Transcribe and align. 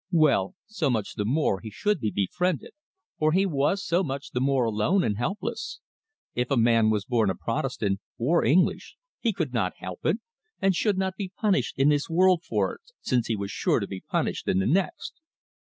Well, 0.09 0.55
so 0.65 0.89
much 0.89 1.13
the 1.13 1.25
more 1.25 1.59
he 1.59 1.69
should 1.69 1.99
be 1.99 2.09
befriended, 2.09 2.71
for 3.19 3.33
he 3.33 3.45
was 3.45 3.85
so 3.85 4.03
much 4.03 4.31
the 4.31 4.39
more 4.39 4.65
alone 4.65 5.03
and 5.03 5.15
helpless. 5.15 5.79
If 6.33 6.49
a 6.49 6.57
man 6.57 6.89
was 6.89 7.05
born 7.05 7.29
a 7.29 7.35
Protestant 7.35 7.99
or 8.17 8.43
English 8.43 8.95
he 9.19 9.31
could 9.31 9.53
not 9.53 9.73
help 9.77 10.03
it, 10.07 10.17
and 10.59 10.73
should 10.73 10.97
not 10.97 11.17
be 11.17 11.31
punished 11.37 11.77
in 11.77 11.89
this 11.89 12.09
world 12.09 12.41
for 12.43 12.73
it, 12.73 12.81
since 13.01 13.27
he 13.27 13.35
was 13.35 13.51
sure 13.51 13.79
to 13.79 13.85
be 13.85 14.01
punished 14.01 14.47
in 14.47 14.57
the 14.57 14.65
next. 14.65 15.21